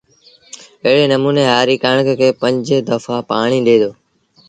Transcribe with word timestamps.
ايڙي 0.85 1.05
نموٚني 1.13 1.43
هآري 1.51 1.75
ڪڻڪ 1.83 2.07
کي 2.19 2.27
با 2.31 2.37
پنج 2.41 2.65
دڦآ 2.87 3.17
پآڻيٚ 3.29 3.65
ڏي 3.67 3.77
دو 3.81 3.91